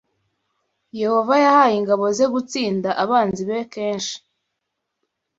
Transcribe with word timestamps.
Yehova 1.01 1.35
yahaye 1.45 1.75
ingabo 1.81 2.05
ze 2.17 2.25
gutsinda 2.33 2.89
abanzi 3.03 3.43
be 3.49 3.59
kenshi 3.73 4.15